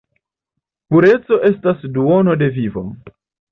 Pureco 0.95 1.39
estas 1.51 1.85
duono 1.99 2.37
de 2.43 2.51
vivo! 2.59 2.87